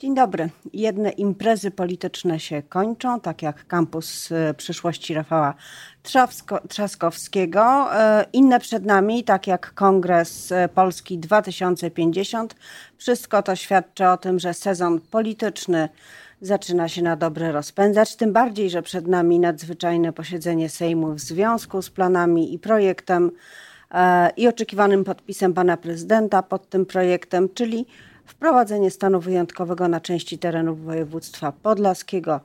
Dzień 0.00 0.14
dobry. 0.14 0.48
Jedne 0.72 1.10
imprezy 1.10 1.70
polityczne 1.70 2.40
się 2.40 2.62
kończą, 2.62 3.20
tak 3.20 3.42
jak 3.42 3.66
kampus 3.66 4.32
e, 4.32 4.54
przyszłości 4.54 5.14
Rafała 5.14 5.54
Trzawsko, 6.02 6.60
Trzaskowskiego. 6.68 7.88
E, 7.94 8.24
inne 8.32 8.60
przed 8.60 8.84
nami, 8.84 9.24
tak 9.24 9.46
jak 9.46 9.74
Kongres 9.74 10.52
e, 10.52 10.68
Polski 10.68 11.18
2050. 11.18 12.54
Wszystko 12.96 13.42
to 13.42 13.56
świadczy 13.56 14.08
o 14.08 14.16
tym, 14.16 14.38
że 14.38 14.54
sezon 14.54 15.00
polityczny 15.00 15.88
zaczyna 16.40 16.88
się 16.88 17.02
na 17.02 17.16
dobre 17.16 17.52
rozpędzać. 17.52 18.16
Tym 18.16 18.32
bardziej, 18.32 18.70
że 18.70 18.82
przed 18.82 19.06
nami 19.06 19.38
nadzwyczajne 19.38 20.12
posiedzenie 20.12 20.68
Sejmu 20.68 21.14
w 21.14 21.20
związku 21.20 21.82
z 21.82 21.90
planami 21.90 22.54
i 22.54 22.58
projektem 22.58 23.30
i 24.36 24.48
oczekiwanym 24.48 25.04
podpisem 25.04 25.54
pana 25.54 25.76
prezydenta 25.76 26.42
pod 26.42 26.68
tym 26.68 26.86
projektem, 26.86 27.48
czyli 27.54 27.86
wprowadzenie 28.30 28.90
stanu 28.90 29.20
wyjątkowego 29.20 29.88
na 29.88 30.00
części 30.00 30.38
terenów 30.38 30.84
województwa 30.84 31.52
podlaskiego 31.52 32.40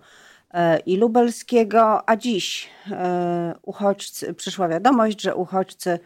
e, 0.54 0.80
i 0.80 0.98
lubelskiego, 0.98 2.10
a 2.10 2.16
dziś 2.16 2.70
e, 2.92 3.56
uchodźcy, 3.62 4.34
przyszła 4.34 4.68
wiadomość, 4.68 5.22
że 5.22 5.36
uchodźcy, 5.36 6.00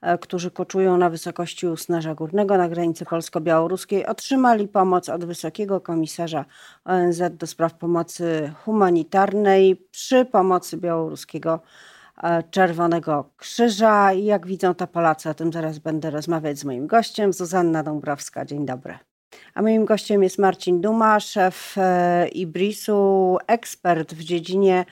e, 0.00 0.18
którzy 0.18 0.50
koczują 0.50 0.96
na 0.96 1.10
wysokości 1.10 1.66
Usnarza 1.66 2.14
Górnego 2.14 2.58
na 2.58 2.68
granicy 2.68 3.04
polsko-białoruskiej, 3.04 4.06
otrzymali 4.06 4.68
pomoc 4.68 5.08
od 5.08 5.24
Wysokiego 5.24 5.80
Komisarza 5.80 6.44
ONZ 6.84 7.22
do 7.30 7.46
spraw 7.46 7.74
pomocy 7.74 8.52
humanitarnej 8.64 9.76
przy 9.90 10.24
pomocy 10.24 10.76
białoruskiego 10.76 11.60
Czerwonego 12.50 13.30
Krzyża. 13.36 14.12
Jak 14.12 14.46
widzą 14.46 14.74
to 14.74 14.86
Polacy, 14.86 15.30
o 15.30 15.34
tym 15.34 15.52
zaraz 15.52 15.78
będę 15.78 16.10
rozmawiać 16.10 16.58
z 16.58 16.64
moim 16.64 16.86
gościem, 16.86 17.32
Zuzanna 17.32 17.82
Dąbrowska. 17.82 18.44
Dzień 18.44 18.66
dobry. 18.66 18.98
A 19.54 19.62
moim 19.62 19.84
gościem 19.84 20.22
jest 20.22 20.38
Marcin 20.38 20.80
Duma, 20.80 21.20
szef 21.20 21.74
e, 21.78 22.28
Ibrisu, 22.28 23.38
ekspert 23.46 24.14
w 24.14 24.24
dziedzinie 24.24 24.84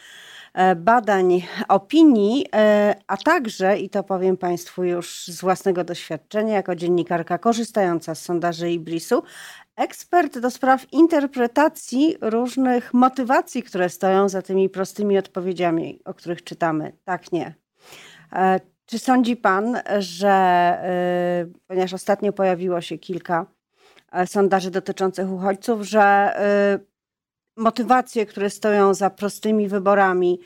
e, 0.55 0.77
badań 0.77 1.43
opinii, 1.69 2.47
e, 2.55 2.95
a 3.07 3.17
także, 3.17 3.79
i 3.79 3.91
to 3.91 4.05
powiem 4.05 4.37
Państwu 4.37 4.85
już 4.85 5.27
z 5.27 5.41
własnego 5.41 5.85
doświadczenia, 5.85 6.55
jako 6.55 6.77
dziennikarka 6.77 7.39
korzystająca 7.39 8.15
z 8.15 8.23
sondaży 8.23 8.71
Ibrisu, 8.71 9.23
ekspert 9.77 10.39
do 10.39 10.51
spraw 10.51 10.93
interpretacji 10.93 12.17
różnych 12.21 12.95
motywacji, 12.95 13.63
które 13.63 13.89
stoją 13.89 14.29
za 14.29 14.43
tymi 14.43 14.69
prostymi 14.69 15.19
odpowiedziami, 15.19 16.01
o 16.05 16.15
których 16.15 16.45
czytamy. 16.45 16.93
Tak, 17.05 17.33
nie. 17.33 17.55
Czy 18.87 18.99
sądzi 18.99 19.37
Pan, 19.37 19.79
że, 19.99 20.79
ponieważ 21.67 21.95
ostatnio 21.95 22.33
pojawiło 22.33 22.81
się 22.81 22.99
kilka 22.99 23.47
sondaży 24.27 24.71
dotyczących 24.71 25.31
uchodźców, 25.31 25.83
że 25.83 26.03
e, 26.03 26.79
motywacje, 27.57 28.27
które 28.27 28.51
stoją 28.51 28.95
za 28.95 29.11
prostymi 29.11 29.69
wyborami, 29.69 30.41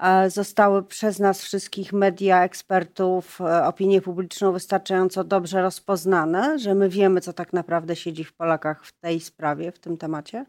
e, 0.00 0.30
zostały 0.30 0.82
przez 0.82 1.18
nas 1.18 1.42
wszystkich 1.42 1.92
media, 1.92 2.44
ekspertów, 2.44 3.40
opinię 3.64 4.00
publiczną 4.00 4.52
wystarczająco 4.52 5.24
dobrze 5.24 5.62
rozpoznane, 5.62 6.58
że 6.58 6.74
my 6.74 6.88
wiemy, 6.88 7.20
co 7.20 7.32
tak 7.32 7.52
naprawdę 7.52 7.96
siedzi 7.96 8.24
w 8.24 8.34
Polakach 8.34 8.86
w 8.86 8.92
tej 8.92 9.20
sprawie, 9.20 9.72
w 9.72 9.78
tym 9.78 9.96
temacie? 9.96 10.46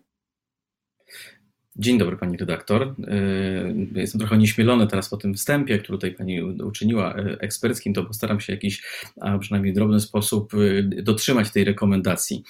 Dzień 1.80 1.98
dobry 1.98 2.18
Pani 2.18 2.38
redaktor. 2.38 2.82
E, 2.84 4.00
jestem 4.00 4.20
trochę 4.20 4.38
nieśmielony 4.38 4.88
teraz 4.88 5.10
po 5.10 5.18
tym 5.18 5.34
wstępie, 5.34 5.80
który 5.80 5.98
tutaj 5.98 6.12
Pani 6.12 6.42
uczyniła 6.42 7.16
e, 7.16 7.38
eksperckim, 7.40 7.94
to 7.94 8.06
postaram 8.06 8.40
się 8.40 8.46
w 8.46 8.56
jakiś, 8.56 8.84
a 9.22 9.38
przynajmniej 9.38 9.74
drobny 9.74 10.00
sposób 10.00 10.54
e, 10.54 10.84
dotrzymać 11.02 11.52
tej 11.52 11.64
rekomendacji. 11.64 12.44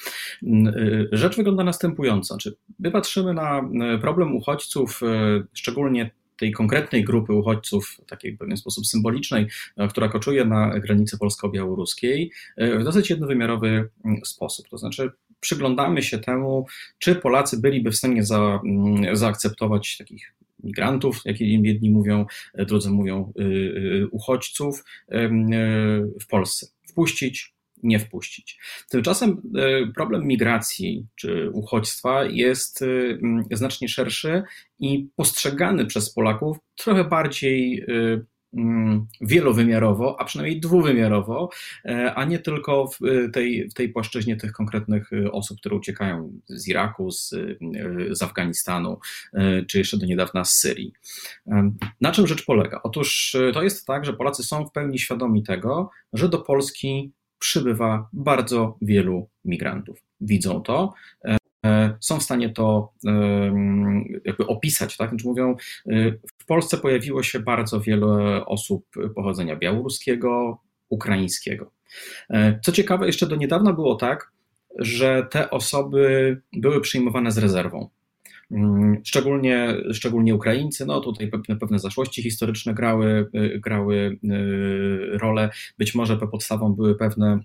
Rzecz 1.12 1.38
wygląda 1.38 1.64
następująco. 1.64 2.38
Czy 2.38 2.56
my 2.80 2.92
patrzymy 2.92 3.34
na 3.34 3.70
problem 4.02 4.36
uchodźców, 4.36 5.02
szczególnie 5.54 6.12
tej 6.38 6.52
konkretnej 6.52 7.04
grupy 7.04 7.34
uchodźców, 7.34 8.02
takiej 8.08 8.36
w 8.36 8.38
pewien 8.38 8.58
sposób 8.58 8.88
symbolicznej, 8.88 9.48
która 9.90 10.10
koczuje 10.10 10.46
na 10.46 10.80
granicy 10.80 11.18
polsko-białoruskiej, 11.18 12.32
w 12.58 12.84
dosyć 12.84 13.10
jednowymiarowy 13.10 13.90
sposób. 14.24 14.70
To 14.70 14.78
znaczy, 14.78 15.12
przyglądamy 15.40 16.04
się 16.04 16.20
temu, 16.20 16.66
czy 17.00 17.16
Polacy 17.16 17.62
byliby 17.62 17.92
w 17.92 17.96
stanie 17.96 18.24
za, 18.24 18.60
mm, 18.66 19.16
zaakceptować 19.16 19.98
takich 19.98 20.34
migrantów, 20.64 21.22
jak 21.26 21.42
jedni 21.42 21.90
mówią, 21.90 22.26
drudzy 22.58 22.90
mówią 22.90 23.34
y, 23.40 23.44
y, 23.44 24.08
uchodźców 24.12 24.84
w 26.22 26.28
Polsce. 26.30 26.68
Wpuścić, 26.90 27.54
nie 27.84 28.00
wpuścić. 28.00 28.60
Tymczasem 28.90 29.42
y, 29.58 29.94
problem 29.96 30.28
migracji 30.28 31.08
czy 31.16 31.50
uchodźstwa 31.54 32.26
jest 32.26 32.84
znacznie 33.52 33.90
szerszy 33.90 34.44
i 34.80 35.10
postrzegany 35.16 35.86
przez 35.86 36.14
Polaków 36.14 36.58
trochę 36.76 37.04
bardziej 37.04 37.86
wielowymiarowo, 39.22 40.20
a 40.20 40.26
przynajmniej 40.26 40.60
dwuwymiarowo, 40.60 41.50
e, 41.86 42.14
a 42.16 42.26
nie 42.26 42.40
tylko 42.40 42.88
w 42.88 43.06
e, 43.06 43.30
tej, 43.30 43.70
w 43.70 43.74
tej 43.74 43.90
płaszczyźnie 43.90 44.36
tych 44.36 44.52
konkretnych 44.52 45.14
e, 45.14 45.32
osób, 45.32 45.60
które 45.60 45.76
uciekają 45.76 46.40
z 46.48 46.68
Iraku, 46.68 47.12
z, 47.12 47.36
z 48.12 48.22
Afganistanu, 48.22 49.00
czy 49.68 49.78
jeszcze 49.78 49.98
do 49.98 50.06
niedawna 50.06 50.46
z 50.46 50.54
Syrii. 50.54 50.94
Na 52.02 52.12
czym 52.12 52.28
rzecz 52.28 52.46
polega? 52.46 52.80
Otóż 52.84 53.36
to 53.54 53.64
jest 53.64 53.86
tak, 53.86 54.06
że 54.06 54.14
Polacy 54.14 54.44
są 54.44 54.66
w 54.66 54.72
pełni 54.72 55.00
świadomi 55.00 55.44
tego, 55.44 55.90
że 56.14 56.30
do 56.30 56.38
Polski 56.38 57.12
przybywa 57.40 58.10
bardzo 58.14 58.78
wielu 58.82 59.30
migrantów. 59.46 60.00
Widzą 60.22 60.62
to, 60.62 60.94
są 62.00 62.20
w 62.20 62.24
stanie 62.24 62.50
to 62.50 62.94
e, 63.06 63.12
jakby 64.26 64.48
opisać, 64.48 64.98
tak? 64.98 65.10
Znaczy 65.10 65.28
mówią, 65.28 65.56
e, 65.88 66.12
w 66.38 66.46
Polsce 66.46 66.78
pojawiło 66.78 67.24
się 67.24 67.40
bardzo 67.40 67.82
wiele 67.82 68.46
osób 68.46 68.86
pochodzenia 69.16 69.56
białoruskiego, 69.56 70.62
ukraińskiego. 70.90 71.72
Co 72.64 72.72
ciekawe, 72.72 73.06
jeszcze 73.06 73.28
do 73.28 73.36
niedawna 73.36 73.74
było 73.74 73.96
tak, 73.96 74.32
że 74.80 75.28
te 75.32 75.50
osoby 75.50 76.42
były 76.54 76.82
przyjmowane 76.82 77.32
z 77.32 77.38
rezerwą. 77.38 77.90
Mm, 78.52 79.02
szczególnie, 79.06 79.76
szczególnie 79.94 80.36
Ukraińcy, 80.36 80.86
no 80.86 81.02
tutaj 81.02 81.28
pewne, 81.28 81.56
pewne 81.56 81.80
zaszłości 81.80 82.24
historyczne 82.24 82.74
grały, 82.74 83.30
grały 83.58 84.20
rolę. 85.14 85.50
Być 85.78 85.96
może 85.96 86.18
podstawą 86.18 86.74
były 86.74 86.96
pewne 86.96 87.40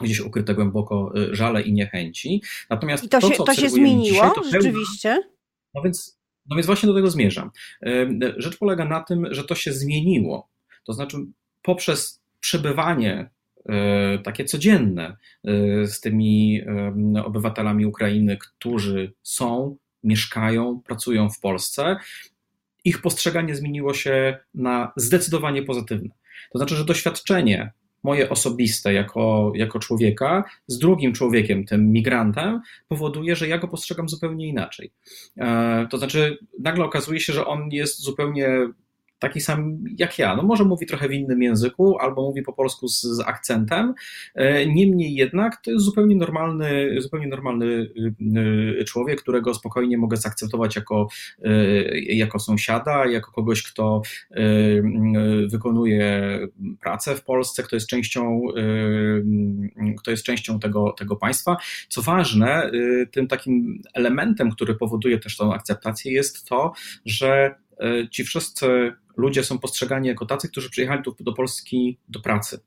gdzieś 0.00 0.20
ukryte 0.20 0.54
głęboko 0.54 1.12
y, 1.16 1.34
żale 1.34 1.62
i 1.62 1.72
niechęci. 1.72 2.42
Natomiast 2.70 3.04
I 3.04 3.08
to, 3.08 3.20
to 3.20 3.30
się, 3.30 3.44
to 3.44 3.54
się 3.54 3.68
zmieniło 3.68 4.04
dzisiaj, 4.04 4.30
to 4.34 4.44
rzeczywiście? 4.44 5.22
no, 5.74 5.82
więc, 5.82 6.18
no 6.46 6.56
więc 6.56 6.66
właśnie 6.66 6.86
do 6.86 6.94
tego 6.94 7.10
zmierzam. 7.10 7.50
Rzecz 8.36 8.58
polega 8.58 8.84
na 8.84 9.00
tym, 9.00 9.26
że 9.30 9.44
to 9.44 9.54
się 9.54 9.72
zmieniło. 9.72 10.48
To 10.84 10.92
znaczy 10.92 11.16
poprzez 11.62 12.22
przebywanie 12.40 13.30
y, 13.58 14.22
takie 14.22 14.44
codzienne 14.44 15.16
y, 15.48 15.86
z 15.86 16.00
tymi 16.00 16.62
obywatelami 17.24 17.86
Ukrainy, 17.86 18.36
którzy 18.36 19.12
są, 19.22 19.76
mieszkają, 20.02 20.80
pracują 20.86 21.30
w 21.30 21.40
Polsce, 21.40 21.96
ich 22.84 23.02
postrzeganie 23.02 23.56
zmieniło 23.56 23.94
się 23.94 24.38
na 24.54 24.92
zdecydowanie 24.96 25.62
pozytywne. 25.62 26.14
To 26.52 26.58
znaczy, 26.58 26.76
że 26.76 26.84
doświadczenie 26.84 27.72
moje 28.04 28.30
osobiste 28.30 28.92
jako, 28.92 29.52
jako 29.54 29.78
człowieka 29.78 30.44
z 30.66 30.78
drugim 30.78 31.12
człowiekiem, 31.12 31.64
tym 31.64 31.92
migrantem, 31.92 32.60
powoduje, 32.88 33.36
że 33.36 33.48
ja 33.48 33.58
go 33.58 33.68
postrzegam 33.68 34.08
zupełnie 34.08 34.46
inaczej. 34.48 34.92
E, 35.36 35.86
to 35.90 35.98
znaczy, 35.98 36.38
nagle 36.58 36.84
okazuje 36.84 37.20
się, 37.20 37.32
że 37.32 37.46
on 37.46 37.68
jest 37.70 38.00
zupełnie 38.00 38.48
taki 39.24 39.40
sam 39.40 39.78
jak 39.98 40.18
ja. 40.18 40.36
No 40.36 40.42
może 40.42 40.64
mówi 40.64 40.86
trochę 40.86 41.08
w 41.08 41.12
innym 41.12 41.42
języku, 41.42 41.98
albo 41.98 42.22
mówi 42.22 42.42
po 42.42 42.52
polsku 42.52 42.88
z, 42.88 43.02
z, 43.02 43.20
akcentem. 43.20 43.94
E, 44.34 44.66
niemniej 44.66 45.14
jednak 45.14 45.56
to 45.62 45.70
jest 45.70 45.84
zupełnie 45.84 46.16
normalny, 46.16 46.96
zupełnie 46.98 47.26
normalny 47.26 47.66
y, 47.66 48.14
y, 48.80 48.84
człowiek, 48.84 49.22
którego 49.22 49.54
spokojnie 49.54 49.98
mogę 49.98 50.16
zaakceptować 50.16 50.76
jako, 50.76 51.08
y, 51.46 52.00
jako 52.08 52.38
sąsiada, 52.38 53.06
jako 53.06 53.32
kogoś, 53.32 53.62
kto 53.62 54.02
wykonuje 55.50 56.38
pracę 56.80 57.16
w 57.16 57.24
Polsce, 57.24 57.62
kto 57.62 57.76
jest 57.76 57.86
częścią, 57.86 58.40
kto 59.98 60.10
jest 60.10 60.24
częścią 60.24 60.58
tego, 60.58 60.92
tego 60.92 61.16
państwa. 61.16 61.56
Co 61.88 62.02
ważne, 62.02 62.70
tym 63.10 63.28
takim 63.28 63.82
elementem, 63.94 64.50
który 64.50 64.74
powoduje 64.74 65.18
też 65.18 65.36
tą 65.36 65.54
akceptację, 65.54 66.12
jest 66.12 66.48
to, 66.48 66.72
że 67.06 67.54
ci 68.10 68.24
wszyscy 68.24 68.92
ludzie 69.16 69.44
są 69.44 69.58
postrzegani 69.58 70.08
jako 70.08 70.26
tacy, 70.26 70.48
którzy 70.48 70.70
przyjechali 70.70 71.02
tu 71.02 71.16
do 71.20 71.32
Polski 71.32 71.98
do 72.08 72.20
pracy. 72.20 72.60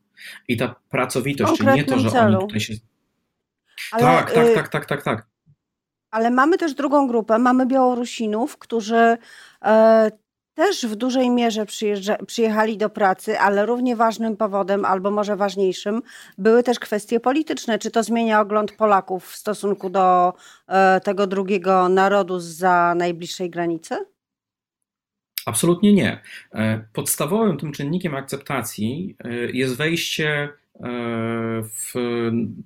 I 0.47 0.57
ta 0.57 0.75
pracowitość, 0.89 1.57
czyli 1.57 1.71
nie 1.73 1.83
to, 1.83 1.99
że 1.99 2.11
celu. 2.11 2.37
oni 2.37 2.47
tutaj 2.47 2.59
się. 2.59 2.73
Ale, 3.91 4.03
tak, 4.03 4.31
tak, 4.31 4.47
y, 4.47 4.53
tak, 4.53 4.69
tak, 4.69 4.85
tak, 4.85 5.03
tak. 5.03 5.27
Ale 6.11 6.31
mamy 6.31 6.57
też 6.57 6.73
drugą 6.73 7.07
grupę, 7.07 7.39
mamy 7.39 7.65
Białorusinów, 7.65 8.57
którzy 8.57 9.17
e, 9.65 10.11
też 10.53 10.85
w 10.85 10.95
dużej 10.95 11.29
mierze 11.29 11.65
przyjechali 12.27 12.77
do 12.77 12.89
pracy, 12.89 13.39
ale 13.39 13.65
równie 13.65 13.95
ważnym 13.95 14.37
powodem, 14.37 14.85
albo 14.85 15.11
może 15.11 15.35
ważniejszym, 15.35 16.01
były 16.37 16.63
też 16.63 16.79
kwestie 16.79 17.19
polityczne. 17.19 17.79
Czy 17.79 17.91
to 17.91 18.03
zmienia 18.03 18.41
ogląd 18.41 18.71
Polaków 18.71 19.27
w 19.27 19.35
stosunku 19.35 19.89
do 19.89 20.33
e, 20.67 21.01
tego 21.01 21.27
drugiego 21.27 21.89
narodu 21.89 22.39
za 22.39 22.95
najbliższej 22.95 23.49
granicy? 23.49 23.95
Absolutnie 25.45 25.93
nie. 25.93 26.21
E, 26.53 26.85
podstawowym 26.93 27.57
tym 27.57 27.71
czynnikiem 27.71 28.15
akceptacji 28.15 29.15
e, 29.23 29.51
jest 29.51 29.75
wejście 29.75 30.49
w 31.63 31.93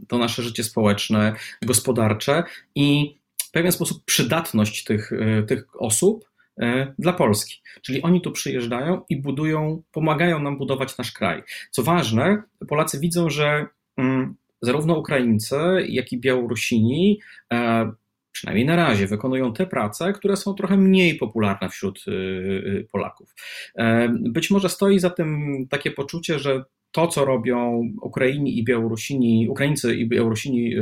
to 0.08 0.18
nasze 0.18 0.44
życie 0.44 0.64
społeczne, 0.64 1.36
gospodarcze 1.62 2.44
i 2.76 3.18
w 3.44 3.52
pewien 3.52 3.72
sposób 3.72 4.06
przydatność 4.06 4.84
tych, 4.84 5.12
tych 5.48 5.82
osób 5.82 6.32
E, 6.62 6.94
dla 7.00 7.14
Polski. 7.14 7.62
Czyli 7.82 8.02
oni 8.02 8.22
tu 8.22 8.32
przyjeżdżają 8.32 9.02
i 9.10 9.22
budują, 9.22 9.82
pomagają 9.92 10.40
nam 10.40 10.58
budować 10.58 10.98
nasz 10.98 11.12
kraj. 11.12 11.44
Co 11.72 11.84
ważne, 11.84 12.44
Polacy 12.68 13.00
widzą, 13.00 13.30
że 13.30 13.66
mm, 13.98 14.36
zarówno 14.62 14.98
Ukraińcy, 14.98 15.56
jak 15.88 16.12
i 16.14 16.20
Białorusini, 16.20 17.20
e, 17.54 17.92
przynajmniej 18.32 18.66
na 18.66 18.76
razie, 18.76 19.08
wykonują 19.08 19.54
te 19.54 19.68
prace, 19.68 20.14
które 20.14 20.38
są 20.38 20.54
trochę 20.54 20.78
mniej 20.78 21.16
popularne 21.16 21.70
wśród 21.70 22.04
y, 22.08 22.12
y, 22.12 22.88
Polaków. 22.92 23.36
E, 23.76 24.10
być 24.10 24.52
może 24.52 24.70
stoi 24.70 25.00
za 25.00 25.10
tym 25.10 25.54
takie 25.70 25.92
poczucie, 25.92 26.40
że 26.40 26.64
to, 26.92 27.08
co 27.08 27.26
robią 27.26 27.90
Ukraini 28.02 28.60
i 28.60 28.64
Białorusini, 28.64 29.50
Ukraińcy 29.50 29.96
i 29.96 30.08
Białorusini 30.08 30.78
y, 30.78 30.82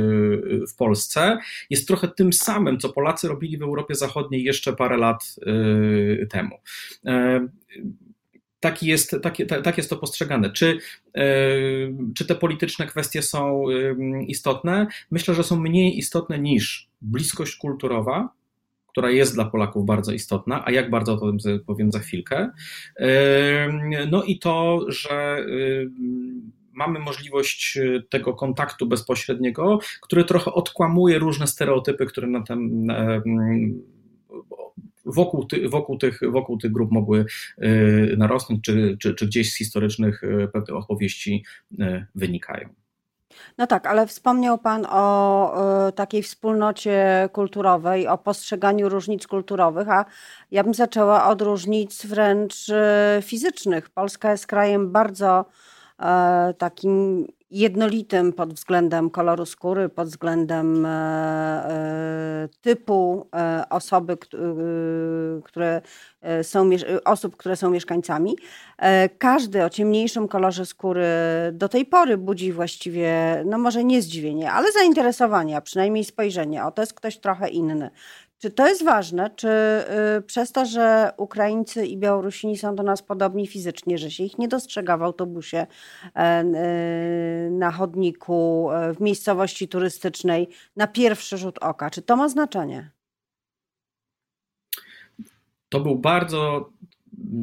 w 0.72 0.76
Polsce, 0.76 1.38
jest 1.70 1.88
trochę 1.88 2.08
tym 2.08 2.32
samym, 2.32 2.78
co 2.78 2.88
Polacy 2.88 3.28
robili 3.28 3.58
w 3.58 3.62
Europie 3.62 3.94
Zachodniej 3.94 4.44
jeszcze 4.44 4.72
parę 4.72 4.96
lat 4.96 5.36
temu. 6.30 6.56
E, 8.60 8.70
tak 8.70 8.82
jest, 8.82 9.16
tak, 9.64 9.78
jest 9.78 9.90
to 9.90 9.96
postrzegane. 9.96 10.50
Czy, 10.50 10.78
e, 11.14 11.24
czy 12.14 12.26
te 12.26 12.34
polityczne 12.34 12.86
kwestie 12.86 13.22
są 13.22 13.64
istotne? 14.26 14.86
Myślę, 15.10 15.34
że 15.34 15.44
są 15.44 15.60
mniej 15.60 15.98
istotne 15.98 16.38
niż 16.38 16.88
bliskość 17.02 17.56
kulturowa, 17.56 18.28
która 18.88 19.10
jest 19.10 19.34
dla 19.34 19.44
Polaków 19.44 19.86
bardzo 19.86 20.12
istotna, 20.12 20.62
a 20.66 20.70
jak 20.70 20.90
bardzo 20.90 21.16
to 21.16 21.32
powiem 21.66 21.92
za 21.92 21.98
chwilkę. 21.98 22.50
No 24.10 24.22
i 24.22 24.38
to, 24.38 24.86
że 24.88 25.46
mamy 26.72 26.98
możliwość 26.98 27.78
tego 28.10 28.34
kontaktu 28.34 28.86
bezpośredniego, 28.86 29.78
który 30.00 30.24
trochę 30.24 30.52
odkłamuje 30.52 31.18
różne 31.18 31.46
stereotypy, 31.46 32.06
które 32.06 32.26
na 32.26 32.42
ten 32.42 32.86
wokół, 35.06 35.46
ty, 35.46 35.68
wokół, 35.68 35.98
tych, 35.98 36.20
wokół 36.30 36.58
tych 36.58 36.72
grup 36.72 36.92
mogły 36.92 37.24
y, 37.62 38.14
narosnąć, 38.18 38.64
czy, 38.64 38.96
czy, 39.00 39.14
czy 39.14 39.26
gdzieś 39.26 39.52
z 39.52 39.56
historycznych 39.56 40.24
y, 40.24 40.48
pewnych 40.52 40.76
opowieści 40.76 41.44
y, 41.72 42.06
wynikają. 42.14 42.68
No 43.58 43.66
tak, 43.66 43.86
ale 43.86 44.06
wspomniał 44.06 44.58
Pan 44.58 44.86
o 44.90 45.92
takiej 45.94 46.22
wspólnocie 46.22 47.28
kulturowej, 47.32 48.08
o 48.08 48.18
postrzeganiu 48.18 48.88
różnic 48.88 49.26
kulturowych, 49.26 49.88
a 49.88 50.04
ja 50.50 50.64
bym 50.64 50.74
zaczęła 50.74 51.28
od 51.28 51.42
różnic 51.42 52.06
wręcz 52.06 52.66
fizycznych. 53.22 53.90
Polska 53.90 54.30
jest 54.30 54.46
krajem 54.46 54.92
bardzo 54.92 55.44
takim 56.58 57.26
jednolitym 57.50 58.32
pod 58.32 58.54
względem 58.54 59.10
koloru 59.10 59.46
skóry, 59.46 59.88
pod 59.88 60.08
względem 60.08 60.86
e, 60.86 60.90
e, 60.90 62.48
typu 62.60 63.26
e, 63.34 63.64
osoby, 63.70 64.16
które 65.44 65.82
są, 66.42 66.70
osób, 67.04 67.36
które 67.36 67.56
są 67.56 67.70
mieszkańcami. 67.70 68.36
Każdy 69.18 69.64
o 69.64 69.70
ciemniejszym 69.70 70.28
kolorze 70.28 70.66
skóry 70.66 71.04
do 71.52 71.68
tej 71.68 71.86
pory 71.86 72.16
budzi 72.18 72.52
właściwie, 72.52 73.42
no 73.46 73.58
może 73.58 73.84
nie 73.84 74.02
zdziwienie, 74.02 74.52
ale 74.52 74.72
zainteresowanie, 74.72 75.56
a 75.56 75.60
przynajmniej 75.60 76.04
spojrzenie. 76.04 76.64
O, 76.64 76.70
to 76.70 76.82
jest 76.82 76.94
ktoś 76.94 77.18
trochę 77.18 77.48
inny. 77.48 77.90
Czy 78.40 78.50
to 78.50 78.68
jest 78.68 78.84
ważne? 78.84 79.30
Czy 79.36 79.48
y, 80.18 80.22
przez 80.22 80.52
to, 80.52 80.66
że 80.66 81.12
Ukraińcy 81.16 81.86
i 81.86 81.96
Białorusini 81.96 82.58
są 82.58 82.74
do 82.74 82.82
nas 82.82 83.02
podobni 83.02 83.46
fizycznie, 83.46 83.98
że 83.98 84.10
się 84.10 84.24
ich 84.24 84.38
nie 84.38 84.48
dostrzega 84.48 84.96
w 84.96 85.02
autobusie, 85.02 85.66
e, 86.14 86.44
y, 86.44 87.50
na 87.50 87.70
chodniku, 87.70 88.70
e, 88.70 88.94
w 88.94 89.00
miejscowości 89.00 89.68
turystycznej, 89.68 90.48
na 90.76 90.86
pierwszy 90.86 91.38
rzut 91.38 91.58
oka, 91.58 91.90
czy 91.90 92.02
to 92.02 92.16
ma 92.16 92.28
znaczenie? 92.28 92.90
To 95.68 95.80
był 95.80 95.96
bardzo 95.96 96.70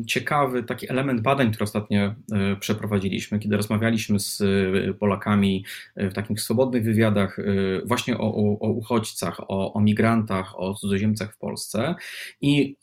ciekawy 0.07 0.63
taki 0.63 0.91
element 0.91 1.21
badań, 1.21 1.51
które 1.51 1.63
ostatnio 1.63 2.01
e, 2.01 2.15
przeprowadziliśmy, 2.59 3.39
kiedy 3.39 3.57
rozmawialiśmy 3.57 4.19
z 4.19 4.41
e, 4.41 4.93
Polakami 4.93 5.65
e, 5.95 6.09
w 6.09 6.13
takich 6.13 6.41
swobodnych 6.41 6.83
wywiadach 6.83 7.37
właśnie 7.85 8.17
o, 8.17 8.35
o, 8.35 8.59
o 8.59 8.69
uchodźcach, 8.69 9.39
o, 9.39 9.73
o 9.73 9.81
migrantach, 9.81 10.59
o 10.59 10.73
cudzoziemcach 10.73 11.33
w 11.33 11.37
Polsce. 11.37 11.95
I 12.41 12.75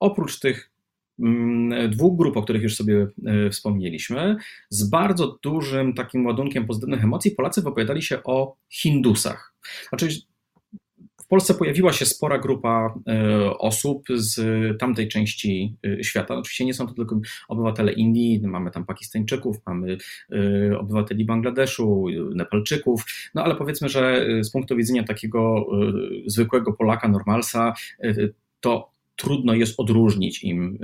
oprócz 0.00 0.40
tych 0.40 0.70
mm, 1.18 1.90
dwóch 1.90 2.18
grup, 2.18 2.36
o 2.36 2.42
których 2.42 2.62
już 2.62 2.76
sobie 2.76 3.06
wspomnieliśmy, 3.50 4.36
z 4.68 4.88
bardzo 4.88 5.38
dużym 5.42 5.94
takim 5.94 6.26
ładunkiem 6.26 6.66
pozytywnych 6.66 7.04
emocji 7.04 7.30
Polacy 7.30 7.62
wypowiadali 7.62 8.02
się 8.02 8.22
o 8.22 8.56
Hindusach. 8.68 9.54
Znaczy, 9.88 10.08
Polsce 11.30 11.54
pojawiła 11.54 11.92
się 11.92 12.06
spora 12.06 12.38
grupa 12.38 12.94
e, 13.08 13.58
osób 13.58 14.02
z 14.14 14.40
tamtej 14.78 15.08
części 15.08 15.76
e, 15.86 16.04
świata. 16.04 16.34
Oczywiście 16.34 16.64
nie 16.64 16.74
są 16.74 16.86
to 16.86 16.94
tylko 16.94 17.20
obywatele 17.48 17.92
Indii, 17.92 18.40
mamy 18.44 18.70
tam 18.70 18.86
Pakistańczyków, 18.86 19.56
mamy 19.66 19.96
e, 20.32 20.78
obywateli 20.78 21.24
Bangladeszu, 21.24 22.06
Nepalczyków, 22.34 23.04
no 23.34 23.44
ale 23.44 23.54
powiedzmy, 23.54 23.88
że 23.88 24.26
z 24.42 24.50
punktu 24.50 24.76
widzenia 24.76 25.04
takiego 25.04 25.66
zwykłego 26.26 26.72
Polaka, 26.72 27.08
normalsa, 27.08 27.74
to 28.60 28.90
trudno 29.16 29.54
jest 29.54 29.80
odróżnić 29.80 30.44
im, 30.44 30.78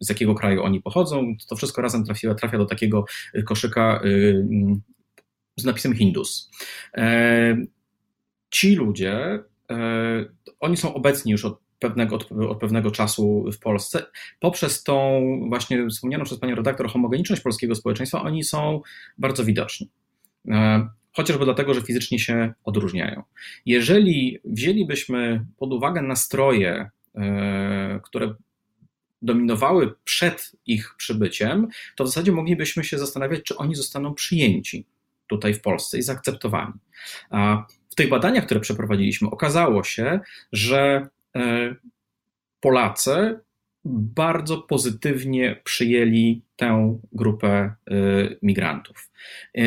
z 0.00 0.08
jakiego 0.08 0.34
kraju 0.34 0.62
oni 0.62 0.80
pochodzą. 0.80 1.34
To 1.48 1.56
wszystko 1.56 1.82
razem 1.82 2.04
trafia, 2.04 2.34
trafia 2.34 2.58
do 2.58 2.66
takiego 2.66 3.04
koszyka 3.44 4.02
z 5.56 5.64
napisem 5.64 5.94
Hindus 5.94 6.50
ci 8.52 8.74
ludzie, 8.74 9.38
e, 9.70 10.24
oni 10.60 10.76
są 10.76 10.94
obecni 10.94 11.32
już 11.32 11.44
od 11.44 11.58
pewnego, 11.78 12.16
od, 12.16 12.32
od, 12.32 12.60
pewnego 12.60 12.90
czasu 12.90 13.44
w 13.52 13.58
Polsce. 13.58 14.06
Poprzez 14.40 14.82
tą 14.82 15.22
właśnie 15.48 15.88
wspomnianą 15.88 16.24
przez 16.24 16.38
panią 16.38 16.54
redaktor 16.54 16.88
homogeniczność 16.88 17.42
polskiego 17.42 17.74
społeczeństwa, 17.74 18.22
oni 18.22 18.44
są 18.44 18.80
bardzo 19.18 19.44
widoczni. 19.44 19.90
E, 20.48 20.88
chociażby 21.12 21.44
dlatego, 21.44 21.74
że 21.74 21.82
fizycznie 21.82 22.18
się 22.18 22.52
odróżniają. 22.64 23.22
Jeżeli 23.66 24.38
wzięlibyśmy 24.44 25.46
pod 25.56 25.72
uwagę 25.72 26.02
nastroje, 26.02 26.90
e, 27.14 28.00
które 28.02 28.34
dominowały 29.22 29.94
przed 30.04 30.52
ich 30.66 30.94
przybyciem, 30.96 31.68
to 31.96 32.04
w 32.04 32.06
zasadzie 32.06 32.32
moglibyśmy 32.32 32.84
się 32.84 32.98
zastanawiać, 32.98 33.42
czy 33.42 33.56
oni 33.56 33.74
zostaną 33.74 34.14
przyjęci 34.14 34.86
tutaj 35.26 35.54
w 35.54 35.60
Polsce 35.60 35.98
i 35.98 36.02
zaakceptowani. 36.02 36.72
W 37.92 37.94
tych 37.94 38.08
badaniach, 38.08 38.44
które 38.44 38.60
przeprowadziliśmy, 38.60 39.30
okazało 39.30 39.84
się, 39.84 40.20
że 40.52 41.08
e, 41.36 41.74
Polacy 42.60 43.40
bardzo 43.84 44.58
pozytywnie 44.58 45.60
przyjęli 45.64 46.42
tę 46.56 46.98
grupę 47.12 47.48
e, 47.48 47.74
migrantów. 48.42 49.10
E, 49.58 49.62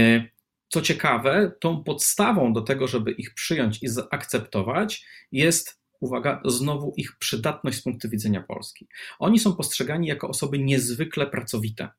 co 0.67 0.81
ciekawe, 0.81 1.51
tą 1.59 1.83
podstawą 1.83 2.53
do 2.53 2.61
tego, 2.61 2.87
żeby 2.87 3.11
ich 3.11 3.33
przyjąć 3.33 3.83
i 3.83 3.87
zaakceptować, 3.87 5.05
jest, 5.31 5.81
uwaga, 5.99 6.41
znowu 6.45 6.93
ich 6.97 7.17
przydatność 7.17 7.77
z 7.77 7.83
punktu 7.83 8.09
widzenia 8.09 8.41
Polski. 8.41 8.87
Oni 9.19 9.39
są 9.39 9.55
postrzegani 9.55 10.07
jako 10.07 10.27
osoby 10.27 10.59
niezwykle 10.59 11.27
pracowite. 11.27 11.89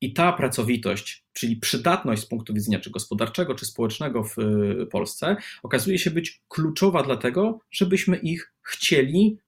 I 0.00 0.12
ta 0.12 0.32
pracowitość, 0.32 1.24
czyli 1.32 1.56
przydatność 1.56 2.22
z 2.22 2.26
punktu 2.26 2.54
widzenia 2.54 2.80
czy 2.80 2.90
gospodarczego, 2.90 3.54
czy 3.54 3.66
społecznego 3.66 4.24
w 4.24 4.38
y, 4.38 4.86
Polsce, 4.86 5.36
okazuje 5.62 5.98
się 5.98 6.10
być 6.10 6.42
kluczowa 6.48 7.02
dlatego, 7.02 7.60
żebyśmy 7.70 8.16
ich 8.16 8.52
chcieli 8.62 9.38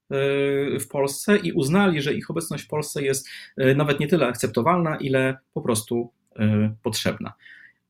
y, 0.75 0.79
w 0.81 0.89
Polsce 0.89 1.37
i 1.37 1.53
uznali, 1.53 2.03
że 2.03 2.15
ich 2.15 2.31
obecność 2.31 2.65
w 2.65 2.69
Polsce 2.69 3.03
jest 3.03 3.29
y, 3.61 3.75
nawet 3.75 4.01
nie 4.01 4.09
tyle 4.09 4.27
akceptowalna, 4.27 4.97
ile 4.97 5.37
po 5.55 5.61
prostu 5.61 6.13
potrzebna. 6.83 7.33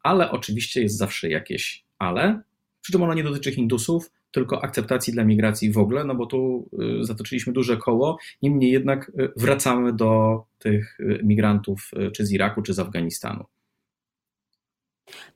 Ale 0.03 0.31
oczywiście 0.31 0.83
jest 0.83 0.97
zawsze 0.97 1.29
jakieś 1.29 1.85
ale, 1.99 2.43
przy 2.81 2.93
czym 2.93 3.03
ono 3.03 3.15
nie 3.15 3.23
dotyczy 3.23 3.53
Hindusów, 3.53 4.11
tylko 4.33 4.65
akceptacji 4.65 5.13
dla 5.13 5.25
migracji 5.25 5.73
w 5.73 5.79
ogóle, 5.79 6.05
no 6.05 6.15
bo 6.15 6.27
tu 6.27 6.69
y, 7.01 7.05
zatoczyliśmy 7.05 7.53
duże 7.53 7.77
koło, 7.77 8.19
niemniej 8.43 8.71
jednak 8.71 9.09
y, 9.09 9.33
wracamy 9.37 9.93
do 9.93 10.43
tych 10.59 11.01
y, 11.01 11.21
migrantów 11.25 11.91
czy 12.17 12.27
z 12.27 12.33
Iraku, 12.33 12.63
czy 12.63 12.75
z 12.75 12.79
Afganistanu. 12.79 13.45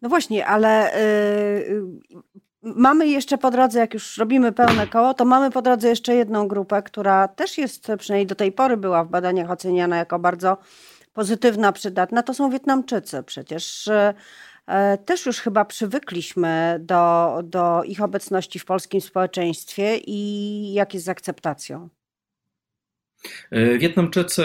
No 0.02 0.08
właśnie, 0.08 0.46
ale 0.46 0.92
mamy 2.62 3.08
jeszcze 3.08 3.38
po 3.38 3.50
drodze, 3.50 3.78
jak 3.78 3.94
już 3.94 4.18
robimy 4.18 4.52
pełne 4.52 4.86
koło, 4.86 5.14
to 5.14 5.24
mamy 5.24 5.50
po 5.50 5.62
drodze 5.62 5.88
jeszcze 5.88 6.14
jedną 6.14 6.48
grupę, 6.48 6.82
która 6.82 7.28
też 7.28 7.58
jest, 7.58 7.88
przynajmniej 7.98 8.26
do 8.26 8.34
tej 8.34 8.52
pory 8.52 8.76
była 8.76 9.04
w 9.04 9.08
badaniach 9.08 9.50
oceniana 9.50 9.96
jako 9.96 10.18
bardzo 10.18 10.58
pozytywna, 11.16 11.72
przydatna. 11.72 12.22
To 12.22 12.34
są 12.34 12.50
Wietnamczycy. 12.50 13.22
Przecież 13.22 13.88
e, 13.88 14.14
też 15.04 15.26
już 15.26 15.40
chyba 15.40 15.64
przywykliśmy 15.64 16.78
do, 16.80 17.38
do 17.44 17.82
ich 17.84 18.02
obecności 18.02 18.58
w 18.58 18.64
polskim 18.64 19.00
społeczeństwie 19.00 19.96
i 20.06 20.72
jak 20.72 20.94
jest 20.94 21.06
z 21.06 21.08
akceptacją? 21.08 21.88
E, 23.50 23.78
Wietnamczycy 23.78 24.42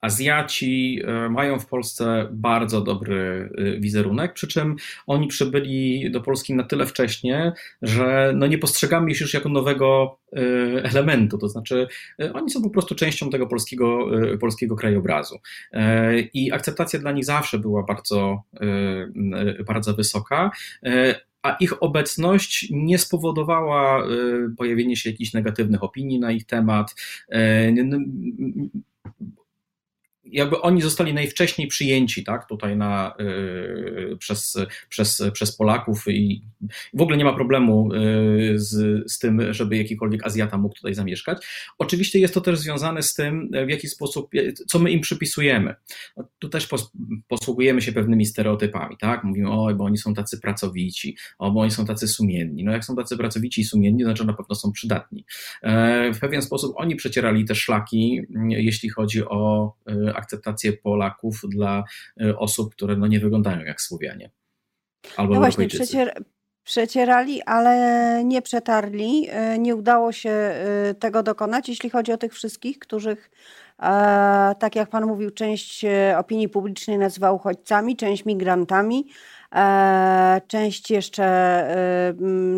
Azjaci 0.00 1.02
e, 1.04 1.28
mają 1.28 1.58
w 1.58 1.66
Polsce 1.66 2.28
bardzo 2.32 2.80
dobry 2.80 3.50
e, 3.58 3.80
wizerunek, 3.80 4.32
przy 4.32 4.48
czym 4.48 4.76
oni 5.06 5.28
przybyli 5.28 6.10
do 6.10 6.20
Polski 6.20 6.54
na 6.54 6.64
tyle 6.64 6.86
wcześnie, 6.86 7.52
że 7.82 8.32
no 8.36 8.46
nie 8.46 8.58
postrzegamy 8.58 9.10
ich 9.10 9.20
już 9.20 9.34
jako 9.34 9.48
nowego 9.48 10.18
e, 10.32 10.38
elementu, 10.84 11.38
to 11.38 11.48
znaczy 11.48 11.86
oni 12.34 12.50
są 12.50 12.62
po 12.62 12.70
prostu 12.70 12.94
częścią 12.94 13.30
tego 13.30 13.46
polskiego, 13.46 14.06
polskiego 14.40 14.76
krajobrazu. 14.76 15.38
I 16.34 16.52
akceptacja 16.52 16.98
dla 16.98 17.12
nich 17.12 17.24
zawsze 17.24 17.58
była 17.58 17.82
bardzo, 17.82 18.42
bardzo 19.66 19.94
wysoka 19.94 20.50
a 21.42 21.56
ich 21.60 21.82
obecność 21.82 22.68
nie 22.70 22.98
spowodowała 22.98 24.04
pojawienia 24.56 24.96
się 24.96 25.10
jakichś 25.10 25.32
negatywnych 25.32 25.84
opinii 25.84 26.20
na 26.20 26.32
ich 26.32 26.46
temat 26.46 26.94
jakby 30.32 30.60
oni 30.60 30.82
zostali 30.82 31.14
najwcześniej 31.14 31.68
przyjęci, 31.68 32.24
tak, 32.24 32.48
tutaj 32.48 32.76
na, 32.76 33.14
y, 33.20 34.16
przez, 34.16 34.58
przez, 34.88 35.22
przez 35.32 35.56
Polaków 35.56 36.04
i 36.08 36.42
w 36.94 37.02
ogóle 37.02 37.16
nie 37.16 37.24
ma 37.24 37.32
problemu 37.32 37.94
y, 37.94 38.58
z, 38.58 39.02
z 39.12 39.18
tym, 39.18 39.54
żeby 39.54 39.76
jakikolwiek 39.76 40.26
Azjata 40.26 40.58
mógł 40.58 40.74
tutaj 40.74 40.94
zamieszkać. 40.94 41.46
Oczywiście 41.78 42.18
jest 42.18 42.34
to 42.34 42.40
też 42.40 42.58
związane 42.58 43.02
z 43.02 43.14
tym, 43.14 43.50
w 43.66 43.70
jaki 43.70 43.88
sposób, 43.88 44.30
co 44.68 44.78
my 44.78 44.90
im 44.90 45.00
przypisujemy. 45.00 45.74
No, 46.16 46.28
tu 46.38 46.48
też 46.48 46.66
pos, 46.66 46.92
posługujemy 47.28 47.82
się 47.82 47.92
pewnymi 47.92 48.26
stereotypami, 48.26 48.96
tak, 49.00 49.24
mówimy, 49.24 49.50
oj, 49.50 49.74
bo 49.74 49.84
oni 49.84 49.98
są 49.98 50.14
tacy 50.14 50.40
pracowici, 50.40 51.16
o, 51.38 51.50
bo 51.50 51.60
oni 51.60 51.70
są 51.70 51.86
tacy 51.86 52.08
sumienni. 52.08 52.64
No 52.64 52.72
jak 52.72 52.84
są 52.84 52.96
tacy 52.96 53.16
pracowici 53.16 53.60
i 53.60 53.64
sumienni, 53.64 54.02
to 54.02 54.06
znaczy 54.06 54.24
na 54.24 54.32
pewno 54.32 54.54
są 54.54 54.72
przydatni. 54.72 55.24
E, 55.62 56.12
w 56.12 56.20
pewien 56.20 56.42
sposób 56.42 56.72
oni 56.76 56.96
przecierali 56.96 57.44
te 57.44 57.54
szlaki, 57.54 58.20
jeśli 58.48 58.88
chodzi 58.88 59.24
o 59.24 59.72
e, 59.86 60.16
akceptację 60.20 60.72
Polaków 60.72 61.40
dla 61.48 61.84
e, 62.20 62.38
osób, 62.38 62.74
które 62.74 62.96
no 62.96 63.06
nie 63.06 63.20
wyglądają 63.20 63.64
jak 63.64 63.80
Słowianie. 63.80 64.30
Albo 65.16 65.34
no 65.34 65.40
właśnie, 65.40 65.68
przecier, 65.68 66.22
przecierali, 66.64 67.42
ale 67.42 68.24
nie 68.24 68.42
przetarli. 68.42 69.26
E, 69.30 69.58
nie 69.58 69.76
udało 69.76 70.12
się 70.12 70.30
e, 70.30 70.94
tego 70.94 71.22
dokonać, 71.22 71.68
jeśli 71.68 71.90
chodzi 71.90 72.12
o 72.12 72.18
tych 72.18 72.34
wszystkich, 72.34 72.78
których, 72.78 73.30
tak 74.58 74.76
jak 74.76 74.90
Pan 74.90 75.06
mówił, 75.06 75.30
część 75.30 75.84
opinii 76.16 76.48
publicznej 76.48 76.98
nazywa 76.98 77.32
uchodźcami, 77.32 77.96
część 77.96 78.24
migrantami. 78.24 79.06
E, 79.54 80.40
część 80.46 80.90
jeszcze 80.90 81.24
e, 81.24 82.12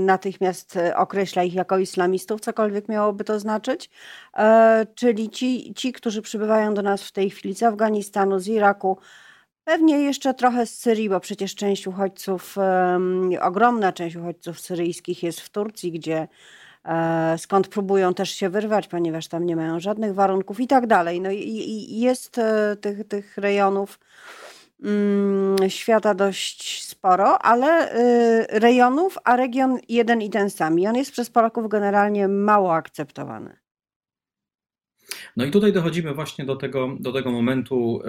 natychmiast 0.04 0.78
określa 0.96 1.42
ich 1.42 1.54
jako 1.54 1.78
islamistów, 1.78 2.40
cokolwiek 2.40 2.88
miałoby 2.88 3.25
to 3.25 3.40
znaczyć. 3.40 3.90
E, 4.37 4.87
czyli 4.94 5.30
ci, 5.30 5.75
ci, 5.75 5.92
którzy 5.92 6.22
przybywają 6.22 6.75
do 6.75 6.82
nas 6.82 7.02
w 7.02 7.12
tej 7.12 7.30
chwili 7.30 7.54
z 7.54 7.62
Afganistanu, 7.62 8.38
z 8.38 8.49
Iraku, 8.49 8.99
Pewnie 9.64 9.99
jeszcze 9.99 10.34
trochę 10.34 10.66
z 10.66 10.78
Syrii, 10.78 11.08
bo 11.08 11.20
przecież 11.20 11.54
część 11.54 11.87
uchodźców, 11.87 12.56
ogromna 13.40 13.92
część 13.92 14.16
uchodźców 14.16 14.61
syryjskich 14.61 15.22
jest 15.22 15.40
w 15.40 15.50
Turcji, 15.50 15.92
gdzie 15.92 16.28
skąd 17.37 17.68
próbują 17.68 18.14
też 18.14 18.30
się 18.30 18.49
wyrwać, 18.49 18.88
ponieważ 18.88 19.28
tam 19.28 19.46
nie 19.46 19.56
mają 19.56 19.80
żadnych 19.80 20.14
warunków 20.14 20.61
i 20.61 20.66
tak 20.66 20.87
dalej. 20.87 21.20
No 21.20 21.30
i 21.30 22.00
jest 22.00 22.40
tych, 22.80 23.08
tych 23.08 23.38
rejonów 23.38 23.99
Mm, 24.84 25.41
świata 25.71 26.14
dość 26.14 26.85
sporo, 26.85 27.42
ale 27.42 27.97
y, 27.97 28.47
rejonów, 28.61 29.19
a 29.25 29.37
region 29.37 29.78
jeden 29.88 30.23
i 30.23 30.31
ten 30.31 30.50
sam. 30.50 30.78
I 30.78 30.87
on 30.87 30.97
jest 30.97 31.12
przez 31.12 31.31
Polaków 31.31 31.69
generalnie 31.69 32.28
mało 32.28 32.75
akceptowany. 32.75 33.62
No 35.37 35.45
i 35.45 35.50
tutaj 35.50 35.73
dochodzimy 35.73 36.14
właśnie 36.14 36.45
do 36.45 36.57
tego, 36.57 36.97
do 37.00 37.12
tego 37.12 37.31
momentu, 37.31 38.02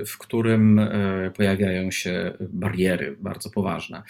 y, 0.00 0.04
w 0.06 0.18
którym 0.18 0.78
y, 0.78 1.32
pojawiają 1.36 1.90
się 1.90 2.32
bariery 2.40 3.16
bardzo 3.20 3.50
poważne. 3.50 4.02